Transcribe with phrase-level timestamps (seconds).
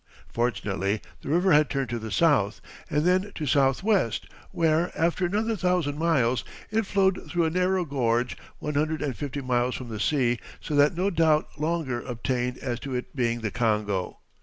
[0.33, 2.59] Fortunately the river had turned to the south,
[2.89, 8.35] and then to southwest, where, after another thousand miles, it flowed through a narrow gorge,
[8.57, 12.79] one hundred and fifty miles from the sea, so that no doubt longer obtained as
[12.79, 14.17] to it being the Congo.